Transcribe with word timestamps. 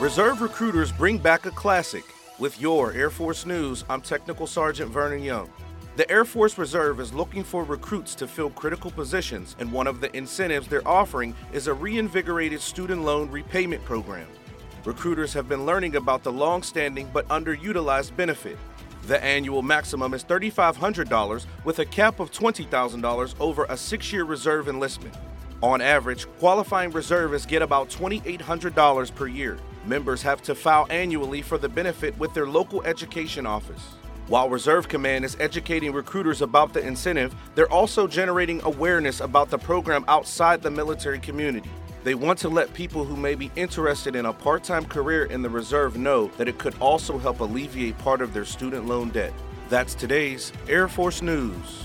Reserve 0.00 0.40
recruiters 0.40 0.90
bring 0.90 1.18
back 1.18 1.46
a 1.46 1.52
classic. 1.52 2.04
With 2.40 2.60
your 2.60 2.92
Air 2.92 3.10
Force 3.10 3.46
News, 3.46 3.84
I'm 3.88 4.00
Technical 4.00 4.48
Sergeant 4.48 4.90
Vernon 4.90 5.22
Young. 5.22 5.48
The 5.94 6.10
Air 6.10 6.24
Force 6.24 6.58
Reserve 6.58 6.98
is 6.98 7.14
looking 7.14 7.44
for 7.44 7.62
recruits 7.62 8.16
to 8.16 8.26
fill 8.26 8.50
critical 8.50 8.90
positions, 8.90 9.54
and 9.60 9.70
one 9.70 9.86
of 9.86 10.00
the 10.00 10.14
incentives 10.14 10.66
they're 10.66 10.86
offering 10.86 11.32
is 11.52 11.68
a 11.68 11.74
reinvigorated 11.74 12.60
student 12.60 13.04
loan 13.04 13.30
repayment 13.30 13.84
program. 13.84 14.26
Recruiters 14.84 15.32
have 15.32 15.48
been 15.48 15.64
learning 15.64 15.94
about 15.94 16.24
the 16.24 16.32
long 16.32 16.64
standing 16.64 17.08
but 17.12 17.28
underutilized 17.28 18.16
benefit. 18.16 18.58
The 19.06 19.22
annual 19.22 19.62
maximum 19.62 20.12
is 20.12 20.24
$3,500 20.24 21.46
with 21.62 21.78
a 21.78 21.86
cap 21.86 22.18
of 22.18 22.32
$20,000 22.32 23.34
over 23.38 23.64
a 23.68 23.76
six 23.76 24.12
year 24.12 24.24
reserve 24.24 24.68
enlistment. 24.68 25.14
On 25.62 25.80
average, 25.80 26.26
qualifying 26.40 26.90
reservists 26.90 27.46
get 27.46 27.62
about 27.62 27.90
$2,800 27.90 29.14
per 29.14 29.28
year. 29.28 29.56
Members 29.86 30.22
have 30.22 30.40
to 30.42 30.54
file 30.54 30.86
annually 30.88 31.42
for 31.42 31.58
the 31.58 31.68
benefit 31.68 32.18
with 32.18 32.32
their 32.32 32.46
local 32.46 32.82
education 32.84 33.44
office. 33.44 33.82
While 34.28 34.48
Reserve 34.48 34.88
Command 34.88 35.26
is 35.26 35.36
educating 35.38 35.92
recruiters 35.92 36.40
about 36.40 36.72
the 36.72 36.80
incentive, 36.80 37.34
they're 37.54 37.70
also 37.70 38.06
generating 38.06 38.62
awareness 38.62 39.20
about 39.20 39.50
the 39.50 39.58
program 39.58 40.02
outside 40.08 40.62
the 40.62 40.70
military 40.70 41.18
community. 41.18 41.68
They 42.02 42.14
want 42.14 42.38
to 42.38 42.48
let 42.48 42.72
people 42.72 43.04
who 43.04 43.16
may 43.16 43.34
be 43.34 43.50
interested 43.56 44.16
in 44.16 44.24
a 44.24 44.32
part 44.32 44.64
time 44.64 44.86
career 44.86 45.26
in 45.26 45.42
the 45.42 45.50
Reserve 45.50 45.98
know 45.98 46.28
that 46.38 46.48
it 46.48 46.56
could 46.56 46.74
also 46.80 47.18
help 47.18 47.40
alleviate 47.40 47.98
part 47.98 48.22
of 48.22 48.32
their 48.32 48.46
student 48.46 48.86
loan 48.86 49.10
debt. 49.10 49.34
That's 49.68 49.94
today's 49.94 50.50
Air 50.66 50.88
Force 50.88 51.20
News. 51.20 51.84